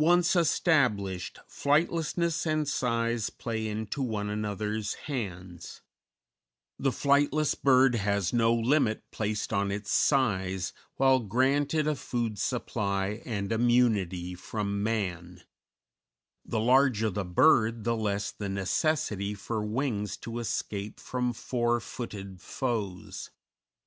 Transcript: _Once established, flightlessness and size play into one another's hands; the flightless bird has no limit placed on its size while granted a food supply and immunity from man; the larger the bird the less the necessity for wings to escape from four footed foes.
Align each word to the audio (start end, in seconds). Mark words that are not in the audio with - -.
_Once 0.02 0.34
established, 0.34 1.40
flightlessness 1.46 2.46
and 2.46 2.66
size 2.66 3.28
play 3.28 3.68
into 3.68 4.00
one 4.00 4.30
another's 4.30 4.94
hands; 4.94 5.82
the 6.78 6.90
flightless 6.90 7.54
bird 7.54 7.94
has 7.96 8.32
no 8.32 8.54
limit 8.54 9.04
placed 9.10 9.52
on 9.52 9.70
its 9.70 9.90
size 9.92 10.72
while 10.96 11.18
granted 11.20 11.86
a 11.86 11.94
food 11.94 12.38
supply 12.38 13.20
and 13.26 13.52
immunity 13.52 14.34
from 14.34 14.82
man; 14.82 15.42
the 16.46 16.58
larger 16.60 17.10
the 17.10 17.22
bird 17.22 17.84
the 17.84 17.94
less 17.94 18.30
the 18.30 18.48
necessity 18.48 19.34
for 19.34 19.62
wings 19.62 20.16
to 20.16 20.38
escape 20.38 20.98
from 20.98 21.34
four 21.34 21.78
footed 21.78 22.40
foes. 22.40 23.28